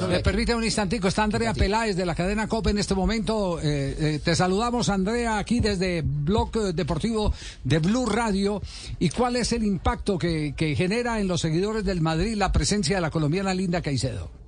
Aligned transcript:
Me 0.00 0.20
permite 0.20 0.54
un 0.54 0.64
instantico, 0.64 1.08
está 1.08 1.22
Andrea 1.24 1.54
Peláez 1.54 1.96
de 1.96 2.06
la 2.06 2.14
cadena 2.14 2.48
COPE 2.48 2.70
en 2.70 2.78
este 2.78 2.94
momento. 2.94 3.60
Eh, 3.60 3.96
eh, 3.98 4.20
te 4.22 4.34
saludamos, 4.36 4.88
Andrea, 4.88 5.38
aquí 5.38 5.60
desde 5.60 6.02
Blog 6.02 6.52
Deportivo 6.74 7.32
de 7.64 7.78
Blue 7.78 8.06
Radio. 8.06 8.62
¿Y 8.98 9.10
cuál 9.10 9.36
es 9.36 9.52
el 9.52 9.64
impacto 9.64 10.18
que, 10.18 10.54
que 10.56 10.74
genera 10.74 11.20
en 11.20 11.28
los 11.28 11.40
seguidores 11.40 11.84
del 11.84 12.00
Madrid 12.00 12.36
la 12.36 12.52
presencia 12.52 12.96
de 12.96 13.02
la 13.02 13.10
colombiana 13.10 13.54
Linda 13.54 13.82
Caicedo? 13.82 14.45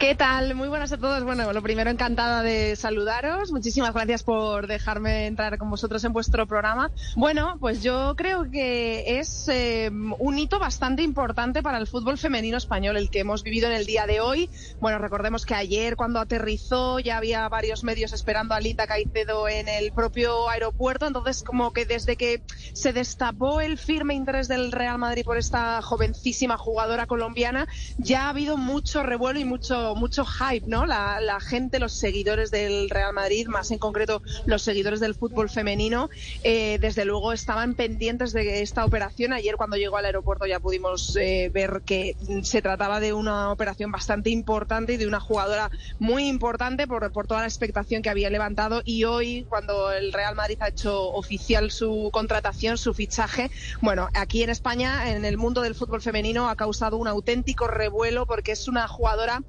¿Qué 0.00 0.14
tal? 0.14 0.54
Muy 0.54 0.68
buenas 0.68 0.90
a 0.92 0.96
todos. 0.96 1.24
Bueno, 1.24 1.52
lo 1.52 1.60
primero, 1.60 1.90
encantada 1.90 2.42
de 2.42 2.74
saludaros. 2.74 3.52
Muchísimas 3.52 3.92
gracias 3.92 4.22
por 4.22 4.66
dejarme 4.66 5.26
entrar 5.26 5.58
con 5.58 5.68
vosotros 5.68 6.02
en 6.04 6.14
vuestro 6.14 6.46
programa. 6.46 6.90
Bueno, 7.16 7.58
pues 7.60 7.82
yo 7.82 8.14
creo 8.16 8.50
que 8.50 9.18
es 9.20 9.46
eh, 9.48 9.90
un 9.90 10.38
hito 10.38 10.58
bastante 10.58 11.02
importante 11.02 11.62
para 11.62 11.76
el 11.76 11.86
fútbol 11.86 12.16
femenino 12.16 12.56
español, 12.56 12.96
el 12.96 13.10
que 13.10 13.18
hemos 13.18 13.42
vivido 13.42 13.66
en 13.66 13.74
el 13.74 13.84
día 13.84 14.06
de 14.06 14.22
hoy. 14.22 14.48
Bueno, 14.80 14.96
recordemos 14.96 15.44
que 15.44 15.54
ayer 15.54 15.96
cuando 15.96 16.18
aterrizó 16.18 16.98
ya 16.98 17.18
había 17.18 17.46
varios 17.50 17.84
medios 17.84 18.14
esperando 18.14 18.54
a 18.54 18.60
Lita 18.60 18.86
Caicedo 18.86 19.48
en 19.48 19.68
el 19.68 19.92
propio 19.92 20.48
aeropuerto. 20.48 21.06
Entonces, 21.08 21.42
como 21.42 21.74
que 21.74 21.84
desde 21.84 22.16
que 22.16 22.40
se 22.72 22.94
destapó 22.94 23.60
el 23.60 23.76
firme 23.76 24.14
interés 24.14 24.48
del 24.48 24.72
Real 24.72 24.96
Madrid 24.96 25.24
por 25.26 25.36
esta 25.36 25.82
jovencísima 25.82 26.56
jugadora 26.56 27.04
colombiana, 27.04 27.68
ya 27.98 28.24
ha 28.24 28.28
habido 28.30 28.56
mucho 28.56 29.02
revuelo 29.02 29.38
y 29.38 29.44
mucho 29.44 29.89
mucho, 29.94 30.24
hype, 30.24 30.66
¿no? 30.66 30.86
La, 30.86 31.38
gente, 31.40 31.78
los 31.78 31.92
seguidores 31.92 32.50
del 32.50 32.90
Real 32.90 33.12
Madrid, 33.12 33.46
más 33.46 33.70
en 33.70 33.78
concreto 33.78 34.22
los 34.46 34.62
seguidores 34.62 35.00
del 35.00 35.14
fútbol 35.14 35.48
femenino, 35.48 36.10
eh, 36.42 36.78
desde 36.80 37.04
luego 37.04 37.32
estaban 37.32 37.74
pendientes 37.74 38.32
de 38.32 38.62
esta 38.62 38.84
operación. 38.84 39.32
Ayer 39.32 39.56
cuando 39.56 39.76
llegó 39.76 39.96
al 39.96 40.04
aeropuerto 40.04 40.46
ya 40.46 40.60
pudimos 40.60 41.16
eh, 41.16 41.50
ver 41.52 41.82
que 41.84 42.16
se 42.42 42.62
trataba 42.62 43.00
de 43.00 43.12
una 43.12 43.52
operación 43.52 43.90
bastante 43.90 44.30
importante 44.30 44.94
y 44.94 44.96
de 44.96 45.06
una 45.06 45.20
jugadora 45.20 45.70
muy 45.98 46.28
importante 46.28 46.86
por, 46.86 47.10
por 47.12 47.26
toda 47.26 47.40
la 47.40 47.46
expectación 47.46 48.02
que 48.02 48.10
había 48.10 48.30
levantado. 48.30 48.82
Y 48.84 49.04
hoy, 49.04 49.46
cuando 49.48 49.92
el 49.92 50.12
Real 50.12 50.34
Madrid 50.34 50.58
ha 50.60 50.68
hecho 50.68 51.10
oficial 51.12 51.70
su 51.70 52.10
contratación, 52.12 52.78
su 52.78 52.94
fichaje, 52.94 53.50
bueno, 53.80 54.08
aquí 54.14 54.42
en 54.42 54.50
España, 54.50 55.10
en 55.10 55.24
el 55.24 55.36
mundo 55.36 55.62
del 55.62 55.74
fútbol 55.74 56.02
femenino, 56.02 56.48
ha 56.48 56.56
causado 56.56 56.96
un 56.96 57.08
auténtico 57.08 57.66
revuelo 57.66 58.26
porque 58.26 58.52
es 58.52 58.68
una 58.68 58.86
jugadora 58.88 59.42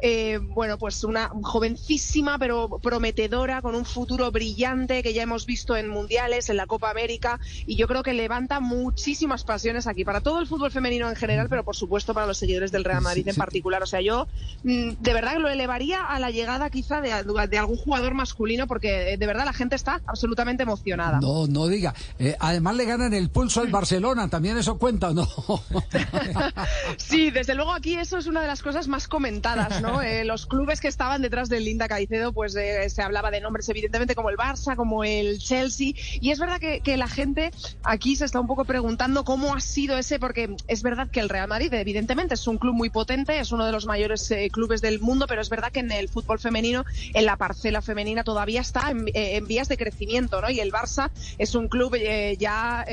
eh, 0.00 0.38
bueno, 0.40 0.78
pues 0.78 1.02
una 1.04 1.28
jovencísima 1.42 2.38
pero 2.38 2.68
prometedora, 2.80 3.62
con 3.62 3.74
un 3.74 3.84
futuro 3.84 4.30
brillante 4.30 5.02
que 5.02 5.12
ya 5.12 5.22
hemos 5.22 5.46
visto 5.46 5.76
en 5.76 5.88
mundiales, 5.88 6.50
en 6.50 6.56
la 6.56 6.66
Copa 6.66 6.90
América, 6.90 7.40
y 7.66 7.76
yo 7.76 7.88
creo 7.88 8.02
que 8.02 8.12
levanta 8.12 8.60
muchísimas 8.60 9.44
pasiones 9.44 9.86
aquí, 9.86 10.04
para 10.04 10.20
todo 10.20 10.40
el 10.40 10.46
fútbol 10.46 10.70
femenino 10.70 11.08
en 11.08 11.16
general, 11.16 11.48
pero 11.48 11.64
por 11.64 11.76
supuesto 11.76 12.14
para 12.14 12.26
los 12.26 12.38
seguidores 12.38 12.70
del 12.70 12.84
Real 12.84 13.02
Madrid 13.02 13.26
en 13.26 13.36
particular. 13.36 13.82
O 13.82 13.86
sea, 13.86 14.00
yo 14.00 14.28
mm, 14.62 14.90
de 15.00 15.14
verdad 15.14 15.38
lo 15.38 15.48
elevaría 15.48 16.04
a 16.04 16.18
la 16.18 16.30
llegada 16.30 16.70
quizá 16.70 17.00
de, 17.00 17.10
de, 17.48 17.58
algún 17.58 17.76
jugador 17.76 18.14
masculino, 18.14 18.66
porque 18.66 19.16
de 19.16 19.26
verdad 19.26 19.44
la 19.44 19.52
gente 19.52 19.74
está 19.76 20.00
absolutamente 20.06 20.62
emocionada. 20.62 21.20
No, 21.20 21.46
no 21.46 21.66
diga. 21.66 21.94
Eh, 22.18 22.36
además 22.38 22.76
le 22.76 22.84
ganan 22.84 23.14
el 23.14 23.30
pulso 23.30 23.60
al 23.60 23.68
Barcelona, 23.68 24.28
¿también 24.28 24.58
eso 24.58 24.78
cuenta 24.78 25.10
o 25.10 25.14
no? 25.14 25.28
sí, 26.96 27.30
desde 27.30 27.54
luego 27.54 27.72
aquí 27.72 27.94
eso 27.94 28.18
es 28.18 28.26
una 28.26 28.40
de 28.40 28.46
las 28.46 28.62
cosas 28.62 28.88
más 28.88 29.08
comentadas, 29.08 29.80
¿no? 29.80 29.87
Eh, 30.08 30.24
los 30.24 30.46
clubes 30.46 30.80
que 30.80 30.88
estaban 30.88 31.22
detrás 31.22 31.48
de 31.48 31.60
Linda 31.60 31.88
Caicedo, 31.88 32.32
pues 32.32 32.54
eh, 32.56 32.88
se 32.88 33.02
hablaba 33.02 33.30
de 33.30 33.40
nombres 33.40 33.68
evidentemente 33.68 34.14
como 34.14 34.30
el 34.30 34.36
Barça, 34.36 34.76
como 34.76 35.04
el 35.04 35.38
Chelsea, 35.38 35.92
y 36.20 36.30
es 36.30 36.38
verdad 36.38 36.58
que, 36.58 36.96
la 36.98 37.08
gente 37.08 37.50
aquí 37.84 38.16
se 38.16 38.24
está 38.24 38.40
un 38.40 38.46
poco 38.46 38.64
preguntando 38.64 39.24
cómo 39.24 39.54
ha 39.54 39.60
sido 39.60 39.96
ese, 39.98 40.18
porque 40.18 40.56
es 40.66 40.82
verdad 40.82 41.08
que 41.10 41.20
el 41.20 41.28
Real 41.28 41.46
Madrid 41.46 41.72
evidentemente 41.74 42.34
es 42.34 42.46
un 42.48 42.58
club 42.58 42.74
muy 42.74 42.90
potente, 42.90 43.38
es 43.38 43.52
uno 43.52 43.66
de 43.66 43.72
los 43.72 43.86
mayores 43.86 44.28
eh, 44.30 44.48
clubes 44.50 44.80
del 44.80 45.00
mundo, 45.00 45.26
pero 45.28 45.40
es 45.40 45.48
verdad 45.48 45.70
que 45.70 45.80
en 45.80 45.92
el 45.92 46.08
fútbol 46.08 46.40
femenino, 46.40 46.84
en 47.14 47.24
la 47.24 47.36
parcela 47.36 47.82
femenina 47.82 48.24
todavía 48.24 48.60
está 48.60 48.90
en, 48.90 49.46
vías 49.46 49.68
de 49.68 49.76
crecimiento, 49.76 50.40
¿no? 50.40 50.50
Y 50.50 50.60
el 50.60 50.72
Barça 50.72 51.10
es 51.38 51.54
un 51.54 51.68
club 51.68 51.96
ya 52.38 52.84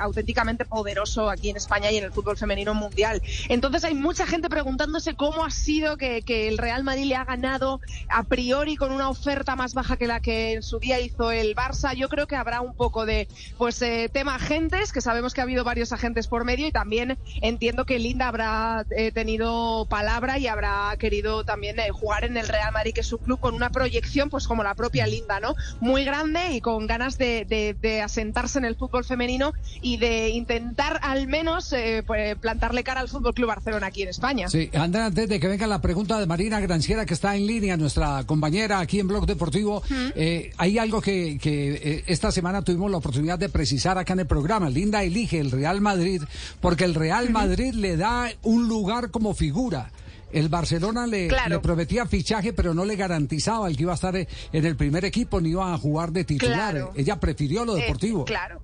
auténticamente 0.00 0.64
poderoso 0.64 1.30
aquí 1.30 1.50
en 1.50 1.56
España 1.56 1.90
y 1.90 1.96
en 1.96 2.04
el 2.04 2.12
fútbol 2.12 2.36
femenino 2.36 2.74
mundial. 2.74 3.22
Entonces 3.48 3.84
hay 3.84 3.94
mucha 3.94 4.26
gente 4.26 4.48
preguntándose 4.48 5.14
cómo 5.14 5.44
ha 5.44 5.50
sido 5.50 5.96
que 5.96 6.22
que 6.28 6.46
el 6.46 6.58
Real 6.58 6.84
Madrid 6.84 7.06
le 7.06 7.16
ha 7.16 7.24
ganado 7.24 7.80
a 8.10 8.22
priori 8.22 8.76
con 8.76 8.92
una 8.92 9.08
oferta 9.08 9.56
más 9.56 9.72
baja 9.72 9.96
que 9.96 10.06
la 10.06 10.20
que 10.20 10.52
en 10.52 10.62
su 10.62 10.78
día 10.78 11.00
hizo 11.00 11.32
el 11.32 11.56
Barça. 11.56 11.94
Yo 11.94 12.10
creo 12.10 12.26
que 12.26 12.36
habrá 12.36 12.60
un 12.60 12.74
poco 12.74 13.06
de 13.06 13.28
pues 13.56 13.80
eh, 13.80 14.10
tema 14.12 14.34
agentes, 14.34 14.92
que 14.92 15.00
sabemos 15.00 15.32
que 15.32 15.40
ha 15.40 15.44
habido 15.44 15.64
varios 15.64 15.90
agentes 15.94 16.26
por 16.26 16.44
medio 16.44 16.66
y 16.66 16.70
también 16.70 17.16
entiendo 17.40 17.86
que 17.86 17.98
Linda 17.98 18.28
habrá 18.28 18.84
eh, 18.90 19.10
tenido 19.10 19.86
palabra 19.88 20.38
y 20.38 20.48
habrá 20.48 20.94
querido 20.98 21.44
también 21.44 21.80
eh, 21.80 21.88
jugar 21.92 22.24
en 22.24 22.36
el 22.36 22.46
Real 22.46 22.72
Madrid, 22.74 22.92
que 22.92 23.00
es 23.00 23.10
un 23.10 23.20
club 23.20 23.40
con 23.40 23.54
una 23.54 23.70
proyección 23.70 24.28
pues 24.28 24.46
como 24.46 24.62
la 24.62 24.74
propia 24.74 25.06
Linda, 25.06 25.40
¿no? 25.40 25.54
Muy 25.80 26.04
grande 26.04 26.52
y 26.52 26.60
con 26.60 26.86
ganas 26.86 27.16
de, 27.16 28.02
asentarse 28.04 28.58
en 28.58 28.66
el 28.66 28.76
fútbol 28.76 29.02
femenino 29.02 29.54
y 29.80 29.96
de 29.96 30.28
intentar 30.28 31.00
al 31.02 31.26
menos 31.26 31.74
pues, 32.06 32.36
plantarle 32.36 32.84
cara 32.84 33.00
al 33.00 33.08
Fútbol 33.08 33.32
Club 33.32 33.48
Barcelona 33.48 33.86
aquí 33.86 34.02
en 34.02 34.08
España. 34.08 34.48
Sí, 34.48 34.70
Andrea, 34.74 35.06
antes 35.06 35.26
de 35.26 35.40
que 35.40 35.48
venga 35.48 35.66
la 35.66 35.80
pregunta 35.80 36.17
de 36.18 36.26
Marina 36.26 36.60
Granciera, 36.60 37.06
que 37.06 37.14
está 37.14 37.36
en 37.36 37.46
línea, 37.46 37.76
nuestra 37.76 38.24
compañera 38.24 38.80
aquí 38.80 39.00
en 39.00 39.08
Blog 39.08 39.26
Deportivo. 39.26 39.82
Eh, 40.14 40.52
hay 40.56 40.78
algo 40.78 41.00
que, 41.00 41.38
eh, 41.42 42.04
esta 42.06 42.32
semana 42.32 42.62
tuvimos 42.62 42.90
la 42.90 42.98
oportunidad 42.98 43.38
de 43.38 43.48
precisar 43.48 43.98
acá 43.98 44.12
en 44.12 44.20
el 44.20 44.26
programa. 44.26 44.70
Linda 44.70 45.02
elige 45.02 45.38
el 45.38 45.50
Real 45.50 45.80
Madrid 45.80 46.22
porque 46.60 46.84
el 46.84 46.94
Real 46.94 47.30
Madrid 47.30 47.74
le 47.74 47.96
da 47.96 48.30
un 48.42 48.68
lugar 48.68 49.10
como 49.10 49.34
figura. 49.34 49.90
El 50.30 50.48
Barcelona 50.48 51.06
le, 51.06 51.28
le, 51.48 51.58
prometía 51.60 52.04
fichaje, 52.04 52.52
pero 52.52 52.74
no 52.74 52.84
le 52.84 52.96
garantizaba 52.96 53.66
el 53.68 53.76
que 53.76 53.84
iba 53.84 53.92
a 53.92 53.94
estar 53.94 54.14
en 54.14 54.26
el 54.52 54.76
primer 54.76 55.04
equipo 55.04 55.40
ni 55.40 55.50
iba 55.50 55.72
a 55.72 55.78
jugar 55.78 56.12
de 56.12 56.24
titular. 56.24 56.90
Ella 56.94 57.18
prefirió 57.18 57.64
lo 57.64 57.76
eh, 57.76 57.82
deportivo. 57.82 58.24
claro. 58.24 58.60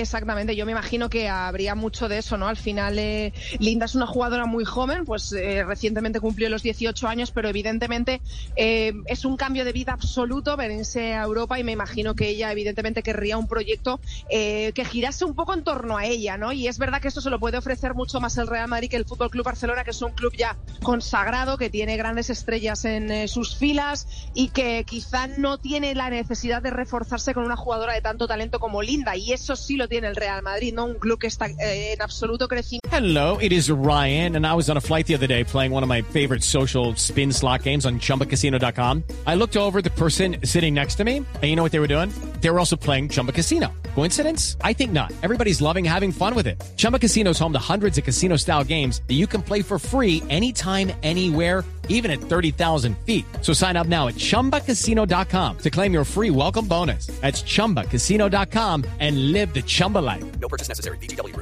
Exactamente, 0.00 0.56
yo 0.56 0.64
me 0.64 0.72
imagino 0.72 1.10
que 1.10 1.28
habría 1.28 1.74
mucho 1.74 2.08
de 2.08 2.16
eso, 2.16 2.38
¿no? 2.38 2.48
Al 2.48 2.56
final, 2.56 2.98
eh, 2.98 3.34
Linda 3.58 3.84
es 3.84 3.94
una 3.94 4.06
jugadora 4.06 4.46
muy 4.46 4.64
joven, 4.64 5.04
pues 5.04 5.32
eh, 5.32 5.64
recientemente 5.64 6.18
cumplió 6.18 6.48
los 6.48 6.62
18 6.62 7.08
años, 7.08 7.30
pero 7.30 7.50
evidentemente 7.50 8.22
eh, 8.56 8.94
es 9.04 9.26
un 9.26 9.36
cambio 9.36 9.66
de 9.66 9.72
vida 9.72 9.92
absoluto 9.92 10.56
venirse 10.56 11.12
a 11.12 11.24
Europa 11.24 11.58
y 11.58 11.64
me 11.64 11.72
imagino 11.72 12.14
que 12.14 12.30
ella 12.30 12.50
evidentemente 12.50 13.02
querría 13.02 13.36
un 13.36 13.46
proyecto 13.46 14.00
que 14.30 14.86
girase 14.88 15.26
un 15.26 15.34
poco 15.34 15.52
en 15.52 15.62
torno 15.62 15.98
a 15.98 16.06
ella, 16.06 16.38
¿no? 16.38 16.52
Y 16.52 16.68
es 16.68 16.78
verdad 16.78 17.02
que 17.02 17.08
esto 17.08 17.20
se 17.20 17.28
lo 17.28 17.38
puede 17.38 17.58
ofrecer 17.58 17.92
mucho 17.92 18.18
más 18.18 18.38
el 18.38 18.46
Real 18.46 18.68
Madrid 18.68 18.88
que 18.88 18.96
el 18.96 19.04
Fútbol 19.04 19.28
Club 19.28 19.44
Barcelona, 19.44 19.84
que 19.84 19.90
es 19.90 20.00
un 20.00 20.12
club 20.12 20.32
ya 20.34 20.56
consagrado, 20.82 21.58
que 21.58 21.68
tiene 21.68 21.98
grandes 21.98 22.30
estrellas 22.30 22.86
en 22.86 23.28
sus 23.28 23.56
filas 23.56 24.06
y 24.32 24.48
que 24.48 24.84
quizá 24.84 25.26
no 25.26 25.58
tiene 25.58 25.94
la 25.94 26.08
necesidad 26.08 26.62
de 26.62 26.70
reforzarse 26.70 27.34
con 27.34 27.44
una 27.44 27.56
jugadora 27.56 27.92
de 27.92 28.00
tanto 28.00 28.26
talento 28.26 28.58
como 28.58 28.80
Linda. 28.80 29.16
Y 29.16 29.32
eso 29.32 29.54
sí 29.54 29.76
lo 29.76 29.81
tiene 29.88 30.08
el 30.08 30.16
Real 30.16 30.42
Madrid, 30.42 30.74
¿no? 30.74 30.86
Un 30.86 30.94
club 30.94 31.18
que 31.18 31.28
está 31.28 31.46
eh, 31.46 31.92
en 31.94 32.02
absoluto 32.02 32.48
crecimiento. 32.48 32.88
Hello, 32.90 33.38
it 33.40 33.52
is 33.52 33.70
Ryan, 33.70 34.36
and 34.36 34.46
I 34.46 34.54
was 34.54 34.68
on 34.68 34.76
a 34.76 34.80
flight 34.80 35.06
the 35.06 35.14
other 35.14 35.26
day 35.26 35.44
playing 35.44 35.72
one 35.72 35.82
of 35.82 35.88
my 35.88 36.02
favorite 36.02 36.42
social 36.44 36.94
spin 36.96 37.32
slot 37.32 37.62
games 37.62 37.86
on 37.86 37.98
chumbacasino.com. 38.00 39.04
I 39.26 39.34
looked 39.34 39.56
over 39.56 39.80
the 39.80 39.90
person 39.90 40.36
sitting 40.44 40.74
next 40.74 40.96
to 40.96 41.04
me, 41.04 41.16
and 41.18 41.44
you 41.44 41.56
know 41.56 41.62
what 41.62 41.72
they 41.72 41.80
were 41.80 41.88
doing? 41.88 42.10
They 42.42 42.50
were 42.50 42.58
also 42.58 42.76
playing 42.76 43.08
Chumba 43.08 43.32
Casino. 43.32 43.72
Coincidence? 43.94 44.56
I 44.62 44.72
think 44.72 44.92
not. 44.92 45.12
Everybody's 45.22 45.62
loving 45.62 45.84
having 45.84 46.12
fun 46.12 46.34
with 46.34 46.46
it. 46.46 46.60
Chumba 46.76 46.98
Casino 46.98 47.30
is 47.30 47.38
home 47.38 47.52
to 47.52 47.58
hundreds 47.58 47.98
of 47.98 48.04
casino 48.04 48.36
style 48.36 48.64
games 48.64 49.00
that 49.06 49.14
you 49.14 49.26
can 49.26 49.42
play 49.42 49.62
for 49.62 49.78
free 49.78 50.22
anytime, 50.28 50.92
anywhere, 51.02 51.64
even 51.88 52.10
at 52.10 52.18
30,000 52.18 52.96
feet. 53.06 53.24
So 53.40 53.52
sign 53.52 53.76
up 53.76 53.86
now 53.86 54.08
at 54.08 54.16
chumbacasino.com 54.16 55.58
to 55.58 55.70
claim 55.70 55.92
your 55.94 56.04
free 56.04 56.30
welcome 56.30 56.66
bonus. 56.66 57.06
That's 57.20 57.42
chumbacasino.com 57.42 58.84
and 58.98 59.32
live 59.32 59.54
the 59.54 59.62
Chumba 59.62 59.98
life. 59.98 60.24
No 60.40 60.48
purchase 60.48 60.68
necessary. 60.68 60.98
BGW. 60.98 61.32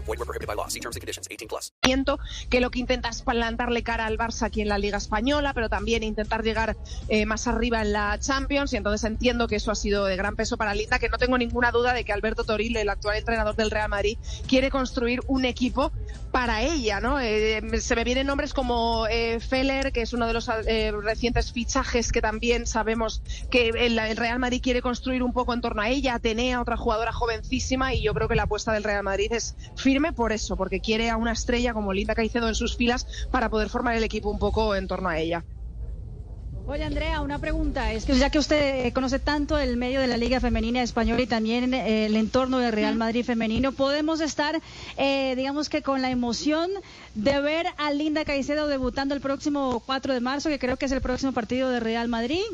Que 2.51 2.61
lo 2.61 2.71
que 2.71 2.79
intenta 2.79 3.09
es 3.09 3.23
plantarle 3.23 3.83
cara 3.83 4.07
al 4.07 4.19
Barça 4.19 4.47
aquí 4.47 4.61
en 4.61 4.69
la 4.69 4.79
Liga 4.79 4.99
Española, 4.99 5.53
pero 5.55 5.69
también 5.69 6.03
intentar 6.03 6.43
llegar 6.43 6.77
eh, 7.09 7.27
más 7.27 7.47
arriba 7.47 7.83
en 7.83 7.93
la 7.93 8.19
Champions. 8.19 8.73
Y 8.73 8.77
entonces 8.77 9.05
entiendo 9.05 9.47
que 9.49 9.57
eso 9.57 9.71
ha 9.71 9.75
sido 9.75 10.05
de 10.05 10.17
gran 10.17 10.37
peso 10.37 10.57
para 10.57 10.75
Que 10.99 11.09
no 11.09 11.19
tengo 11.19 11.39
ninguna 11.39 11.71
duda 11.71 11.93
de 11.93 12.05
que 12.05 12.13
Alberto 12.13 12.45
Toril, 12.45 12.77
el 12.77 12.89
actual 12.89 13.17
entrenador 13.17 13.57
del 13.57 13.71
Real 13.71 13.89
Madrid, 13.89 14.19
quiere 14.49 14.71
construir 14.71 15.21
un 15.29 15.45
equipo 15.45 15.93
para 16.31 16.63
ella, 16.63 17.01
¿no? 17.01 17.19
Eh, 17.21 17.61
se 17.81 17.97
me 17.97 18.05
vienen 18.05 18.27
nombres 18.27 18.55
como 18.55 19.07
eh, 19.09 19.41
Feller, 19.41 19.93
que 19.93 20.03
es 20.03 20.13
uno 20.13 20.27
de 20.27 20.33
los 20.33 20.49
eh, 20.49 20.93
recientes 20.93 21.53
fichajes 21.53 22.13
que 22.13 22.21
también 22.21 22.67
sabemos 22.67 23.23
que 23.51 23.69
el, 23.69 23.99
el, 23.99 24.17
Real 24.17 24.39
Madrid 24.39 24.61
quiere 24.63 24.81
construir 24.81 25.23
un 25.23 25.33
poco 25.33 25.55
en 25.55 25.61
torno 25.61 25.83
a 25.83 25.89
ella, 25.89 26.15
Atenea, 26.15 26.61
otra 26.61 26.77
jugadora 26.77 27.13
jovencísima, 27.13 27.95
y 27.95 28.03
yo 28.03 28.15
creo 28.15 28.29
que 28.29 28.37
la 28.37 28.45
apuesta 28.45 28.73
del 28.73 28.85
Real 28.85 29.03
Madrid 29.03 29.33
es 29.33 29.57
firme 29.77 30.13
por 30.13 30.33
eso, 30.33 30.57
porque 30.57 30.81
quiere 30.81 31.11
a 31.11 31.17
una 31.17 31.33
estrella 31.33 31.75
como 31.75 31.93
Linda 31.93 32.15
Caicedo 32.15 32.49
en 32.49 32.55
sus 32.55 32.77
filas 32.77 33.07
para 33.31 33.49
poder 33.49 33.69
formar 33.69 33.97
el 33.97 34.05
equipo 34.05 34.31
un 34.31 34.39
poco 34.39 34.75
en 34.75 34.87
torno 34.87 35.09
a 35.09 35.19
ella. 35.19 35.45
Oye, 36.71 36.85
Andrea, 36.85 37.21
una 37.21 37.41
pregunta. 37.41 37.93
Es 37.93 38.05
que 38.05 38.15
ya 38.15 38.31
que 38.31 38.39
usted 38.39 38.93
conoce 38.93 39.19
tanto 39.19 39.59
el 39.59 39.77
medio 39.77 40.01
de 40.01 40.07
la 40.07 40.17
Liga 40.17 40.39
Femenina 40.39 40.81
Española 40.85 41.21
y 41.21 41.27
también 41.27 41.75
eh, 41.75 42.07
el 42.07 42.15
entorno 42.15 42.61
del 42.61 42.71
Real 42.71 42.95
Madrid 42.95 43.25
Femenino, 43.25 43.73
¿podemos 43.73 44.21
estar, 44.21 44.63
eh, 44.97 45.35
digamos 45.35 45.69
que 45.69 45.83
con 45.83 46.01
la 46.01 46.13
emoción 46.13 46.71
de 47.17 47.41
ver 47.41 47.67
a 47.77 47.91
Linda 47.91 48.25
Caicedo 48.25 48.69
debutando 48.69 49.17
el 49.17 49.21
próximo 49.21 49.83
4 49.85 50.15
de 50.15 50.21
marzo, 50.21 50.49
que 50.49 50.61
creo 50.61 50.77
que 50.77 50.87
es 50.87 50.93
el 50.93 51.01
próximo 51.01 51.33
partido 51.33 51.71
de 51.71 51.81
Real 51.81 52.07
Madrid? 52.07 52.45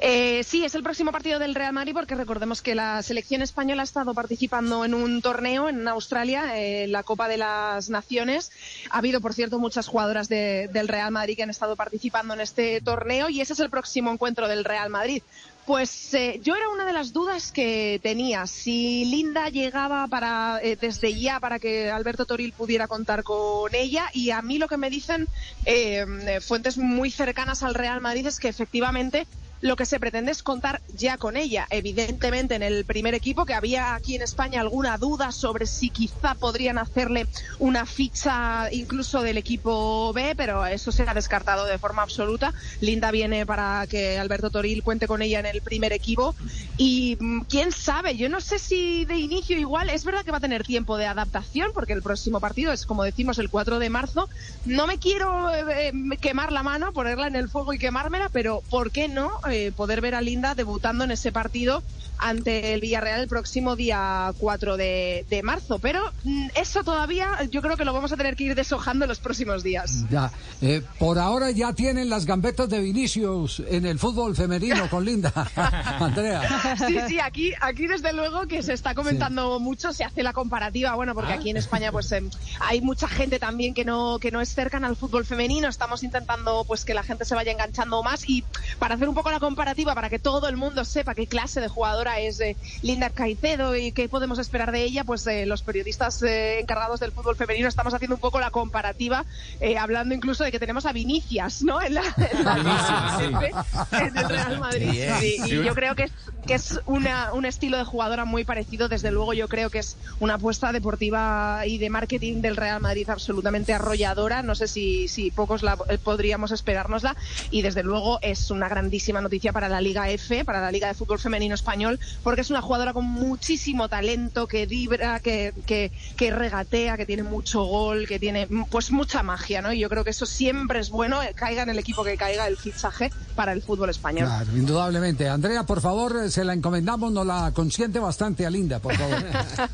Eh, 0.00 0.42
sí, 0.44 0.64
es 0.64 0.74
el 0.74 0.82
próximo 0.82 1.12
partido 1.12 1.38
del 1.38 1.54
Real 1.54 1.72
Madrid 1.72 1.92
porque 1.94 2.14
recordemos 2.14 2.62
que 2.62 2.74
la 2.74 3.02
selección 3.02 3.42
española 3.42 3.82
ha 3.82 3.84
estado 3.84 4.14
participando 4.14 4.84
en 4.84 4.94
un 4.94 5.22
torneo 5.22 5.68
en 5.68 5.86
Australia, 5.88 6.58
eh, 6.58 6.86
la 6.88 7.02
Copa 7.02 7.28
de 7.28 7.36
las 7.36 7.90
Naciones. 7.90 8.50
Ha 8.90 8.98
habido, 8.98 9.20
por 9.20 9.34
cierto, 9.34 9.58
muchas 9.58 9.86
jugadoras 9.86 10.28
de, 10.28 10.68
del 10.72 10.88
Real 10.88 11.10
Madrid 11.10 11.36
que 11.36 11.42
han 11.42 11.50
estado 11.50 11.76
participando 11.76 12.34
en 12.34 12.40
este 12.40 12.80
torneo 12.80 13.28
y 13.28 13.40
ese 13.40 13.52
es 13.52 13.60
el 13.60 13.70
próximo 13.70 14.10
encuentro 14.10 14.48
del 14.48 14.64
Real 14.64 14.90
Madrid. 14.90 15.22
Pues 15.66 16.12
eh, 16.12 16.40
yo 16.42 16.54
era 16.56 16.68
una 16.68 16.84
de 16.84 16.92
las 16.92 17.14
dudas 17.14 17.50
que 17.50 17.98
tenía. 18.02 18.46
Si 18.46 19.06
Linda 19.06 19.48
llegaba 19.48 20.06
para 20.08 20.60
eh, 20.62 20.76
desde 20.76 21.18
ya 21.18 21.40
para 21.40 21.58
que 21.58 21.90
Alberto 21.90 22.26
Toril 22.26 22.52
pudiera 22.52 22.86
contar 22.86 23.22
con 23.22 23.74
ella 23.74 24.10
y 24.12 24.30
a 24.30 24.42
mí 24.42 24.58
lo 24.58 24.68
que 24.68 24.76
me 24.76 24.90
dicen 24.90 25.26
eh, 25.64 26.04
fuentes 26.42 26.76
muy 26.76 27.10
cercanas 27.10 27.62
al 27.62 27.74
Real 27.74 28.02
Madrid 28.02 28.26
es 28.26 28.38
que 28.38 28.48
efectivamente 28.48 29.26
lo 29.64 29.76
que 29.76 29.86
se 29.86 29.98
pretende 29.98 30.30
es 30.30 30.42
contar 30.42 30.82
ya 30.94 31.16
con 31.16 31.38
ella. 31.38 31.66
Evidentemente 31.70 32.54
en 32.54 32.62
el 32.62 32.84
primer 32.84 33.14
equipo, 33.14 33.46
que 33.46 33.54
había 33.54 33.94
aquí 33.94 34.14
en 34.14 34.20
España 34.20 34.60
alguna 34.60 34.98
duda 34.98 35.32
sobre 35.32 35.64
si 35.64 35.88
quizá 35.88 36.34
podrían 36.34 36.76
hacerle 36.76 37.26
una 37.58 37.86
ficha 37.86 38.68
incluso 38.72 39.22
del 39.22 39.38
equipo 39.38 40.12
B, 40.12 40.34
pero 40.36 40.66
eso 40.66 40.92
se 40.92 41.04
ha 41.04 41.14
descartado 41.14 41.64
de 41.64 41.78
forma 41.78 42.02
absoluta. 42.02 42.52
Linda 42.82 43.10
viene 43.10 43.46
para 43.46 43.86
que 43.86 44.18
Alberto 44.18 44.50
Toril 44.50 44.82
cuente 44.82 45.06
con 45.06 45.22
ella 45.22 45.40
en 45.40 45.46
el 45.46 45.62
primer 45.62 45.94
equipo 45.94 46.34
y 46.76 47.16
mm, 47.18 47.40
quién 47.48 47.72
sabe, 47.72 48.18
yo 48.18 48.28
no 48.28 48.42
sé 48.42 48.58
si 48.58 49.06
de 49.06 49.16
inicio 49.16 49.58
igual, 49.58 49.88
es 49.88 50.04
verdad 50.04 50.26
que 50.26 50.30
va 50.30 50.38
a 50.38 50.40
tener 50.40 50.64
tiempo 50.64 50.98
de 50.98 51.06
adaptación 51.06 51.70
porque 51.72 51.94
el 51.94 52.02
próximo 52.02 52.38
partido 52.38 52.70
es 52.70 52.84
como 52.84 53.02
decimos 53.02 53.38
el 53.38 53.48
4 53.48 53.78
de 53.78 53.88
marzo. 53.88 54.28
No 54.66 54.86
me 54.86 54.98
quiero 54.98 55.50
eh, 55.54 55.90
quemar 56.20 56.52
la 56.52 56.62
mano, 56.62 56.92
ponerla 56.92 57.28
en 57.28 57.36
el 57.36 57.48
fuego 57.48 57.72
y 57.72 57.78
quemármela, 57.78 58.28
pero 58.28 58.62
¿por 58.68 58.90
qué 58.90 59.08
no? 59.08 59.30
Eh, 59.54 59.70
poder 59.70 60.00
ver 60.00 60.16
a 60.16 60.20
Linda 60.20 60.56
debutando 60.56 61.04
en 61.04 61.12
ese 61.12 61.30
partido 61.30 61.84
ante 62.18 62.74
el 62.74 62.80
Villarreal 62.80 63.20
el 63.20 63.28
próximo 63.28 63.76
día 63.76 64.32
4 64.38 64.76
de, 64.76 65.24
de, 65.30 65.42
marzo. 65.44 65.78
Pero 65.78 66.02
mm, 66.24 66.48
eso 66.56 66.82
todavía 66.82 67.44
yo 67.52 67.62
creo 67.62 67.76
que 67.76 67.84
lo 67.84 67.92
vamos 67.92 68.10
a 68.12 68.16
tener 68.16 68.34
que 68.34 68.44
ir 68.44 68.54
deshojando 68.56 69.04
en 69.04 69.10
los 69.10 69.20
próximos 69.20 69.62
días. 69.62 70.04
Ya, 70.10 70.32
eh, 70.60 70.82
por 70.98 71.20
ahora 71.20 71.52
ya 71.52 71.72
tienen 71.72 72.10
las 72.10 72.26
gambetas 72.26 72.68
de 72.68 72.80
Vinicius 72.80 73.62
en 73.68 73.86
el 73.86 74.00
fútbol 74.00 74.34
femenino 74.34 74.90
con 74.90 75.04
Linda. 75.04 75.32
Andrea. 76.00 76.76
Sí, 76.86 76.96
sí, 77.06 77.20
aquí, 77.20 77.52
aquí 77.60 77.86
desde 77.86 78.12
luego 78.12 78.48
que 78.48 78.60
se 78.62 78.72
está 78.72 78.94
comentando 78.94 79.58
sí. 79.58 79.62
mucho, 79.62 79.92
se 79.92 80.02
hace 80.02 80.24
la 80.24 80.32
comparativa, 80.32 80.96
bueno, 80.96 81.14
porque 81.14 81.32
aquí 81.32 81.50
en 81.50 81.58
España 81.58 81.92
pues 81.92 82.10
eh, 82.10 82.24
hay 82.60 82.80
mucha 82.80 83.06
gente 83.06 83.38
también 83.38 83.72
que 83.72 83.84
no, 83.84 84.18
que 84.18 84.32
no 84.32 84.40
es 84.40 84.52
cercana 84.52 84.88
al 84.88 84.96
fútbol 84.96 85.24
femenino, 85.24 85.68
estamos 85.68 86.02
intentando 86.02 86.64
pues 86.66 86.84
que 86.84 86.94
la 86.94 87.04
gente 87.04 87.24
se 87.24 87.36
vaya 87.36 87.52
enganchando 87.52 88.02
más 88.02 88.28
y 88.28 88.42
para 88.80 88.96
hacer 88.96 89.08
un 89.08 89.14
poco 89.14 89.30
la 89.30 89.40
comparativa, 89.44 89.94
para 89.94 90.08
que 90.08 90.18
todo 90.18 90.48
el 90.48 90.56
mundo 90.56 90.86
sepa 90.86 91.14
qué 91.14 91.26
clase 91.26 91.60
de 91.60 91.68
jugadora 91.68 92.18
es 92.18 92.40
eh, 92.40 92.56
Linda 92.80 93.10
Caicedo 93.10 93.76
y 93.76 93.92
qué 93.92 94.08
podemos 94.08 94.38
esperar 94.38 94.72
de 94.72 94.82
ella, 94.82 95.04
pues 95.04 95.26
eh, 95.26 95.44
los 95.44 95.62
periodistas 95.62 96.22
eh, 96.22 96.60
encargados 96.60 96.98
del 96.98 97.12
fútbol 97.12 97.36
femenino 97.36 97.68
estamos 97.68 97.92
haciendo 97.92 98.14
un 98.14 98.20
poco 98.22 98.40
la 98.40 98.50
comparativa, 98.50 99.26
eh, 99.60 99.76
hablando 99.76 100.14
incluso 100.14 100.44
de 100.44 100.50
que 100.50 100.58
tenemos 100.58 100.86
a 100.86 100.92
Vinicias, 100.92 101.62
¿no? 101.62 101.82
En, 101.82 101.92
la, 101.92 102.02
en, 102.16 102.44
la, 102.44 102.54
Vinicius, 102.54 103.50
sí. 103.90 103.96
en 103.96 104.16
el 104.16 104.28
Real 104.30 104.58
Madrid. 104.60 105.10
Sí, 105.20 105.36
y 105.44 105.62
yo 105.62 105.74
creo 105.74 105.94
que 105.94 106.04
es, 106.04 106.12
que 106.46 106.54
es 106.54 106.80
una, 106.86 107.32
un 107.32 107.44
estilo 107.44 107.78
de 107.78 107.84
jugadora 107.84 108.24
muy 108.24 108.44
parecido. 108.44 108.88
Desde 108.88 109.10
luego, 109.10 109.32
yo 109.32 109.48
creo 109.48 109.70
que 109.70 109.78
es 109.78 109.96
una 110.20 110.34
apuesta 110.34 110.72
deportiva 110.72 111.62
y 111.66 111.78
de 111.78 111.90
marketing 111.90 112.40
del 112.40 112.56
Real 112.56 112.80
Madrid 112.80 113.08
absolutamente 113.08 113.72
arrolladora. 113.72 114.42
No 114.42 114.54
sé 114.54 114.68
si, 114.68 115.32
pocos 115.34 115.62
la, 115.62 115.76
podríamos 115.76 116.52
esperárnosla. 116.52 117.16
Y 117.50 117.62
desde 117.62 117.82
luego 117.82 118.18
es 118.22 118.50
una 118.50 118.68
grandísima 118.68 119.20
noticia 119.20 119.52
para 119.52 119.68
la 119.68 119.80
Liga 119.80 120.10
F, 120.10 120.44
para 120.44 120.60
la 120.60 120.70
Liga 120.70 120.88
de 120.88 120.94
Fútbol 120.94 121.18
Femenino 121.18 121.54
Español, 121.54 121.98
porque 122.22 122.42
es 122.42 122.50
una 122.50 122.60
jugadora 122.60 122.92
con 122.92 123.04
muchísimo 123.04 123.88
talento, 123.88 124.46
que 124.46 124.66
vibra, 124.66 125.20
que, 125.20 125.52
que, 125.66 125.92
que 126.16 126.30
regatea, 126.30 126.96
que 126.96 127.06
tiene 127.06 127.22
mucho 127.22 127.64
gol, 127.64 128.06
que 128.06 128.18
tiene 128.18 128.48
pues 128.70 128.90
mucha 128.90 129.22
magia, 129.22 129.62
¿no? 129.62 129.72
Y 129.72 129.80
yo 129.80 129.88
creo 129.88 130.04
que 130.04 130.10
eso 130.10 130.26
siempre 130.26 130.80
es 130.80 130.90
bueno, 130.90 131.22
eh, 131.22 131.32
caiga 131.34 131.62
en 131.62 131.70
el 131.70 131.78
equipo 131.78 132.04
que 132.04 132.16
caiga 132.16 132.46
el 132.46 132.56
fichaje 132.56 133.10
para 133.34 133.52
el 133.52 133.62
fútbol 133.62 133.90
español. 133.90 134.26
Claro, 134.26 134.56
indudablemente. 134.56 135.28
Andrea, 135.28 135.64
por 135.64 135.80
favor, 135.80 136.30
se 136.30 136.44
la 136.44 136.52
encomendamos, 136.52 137.12
nos 137.12 137.26
la 137.26 137.52
consiente 137.52 137.98
bastante 137.98 138.46
a 138.46 138.50
Linda, 138.50 138.78
por 138.78 138.94
favor. 138.96 139.24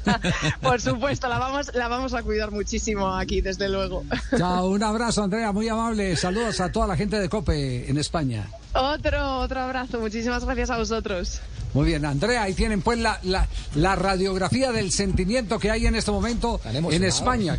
por 0.63 0.81
supuesto, 0.81 1.29
la 1.29 1.39
vamos, 1.39 1.71
la 1.75 1.89
vamos 1.89 2.15
a 2.15 2.23
cuidar 2.23 2.51
muchísimo 2.51 3.15
aquí, 3.15 3.41
desde 3.41 3.69
luego. 3.69 4.05
Chao, 4.37 4.69
un 4.69 4.83
abrazo, 4.83 5.23
Andrea, 5.23 5.53
muy 5.53 5.69
amable. 5.69 6.17
Saludos 6.17 6.61
a 6.61 6.73
toda 6.73 6.87
la 6.87 6.97
gente 6.97 7.19
de 7.19 7.29
COPE 7.29 7.91
en 7.91 7.99
España. 7.99 8.49
Otro, 8.75 9.41
otro 9.41 9.61
abrazo. 9.61 10.01
Muchísimas 10.01 10.45
gracias 10.45 10.71
a 10.71 10.79
vosotros. 10.79 11.41
Muy 11.75 11.87
bien, 11.87 12.05
Andrea, 12.05 12.43
ahí 12.43 12.55
tienen 12.55 12.83
pues 12.83 12.99
la, 12.99 13.21
la, 13.23 13.47
la 13.75 13.95
radiografía 13.95 14.73
del 14.73 14.91
sentimiento 14.91 15.59
que 15.59 15.71
hay 15.71 15.87
en 15.87 15.95
este 15.95 16.11
momento 16.11 16.61
en 16.65 17.05
España. 17.05 17.59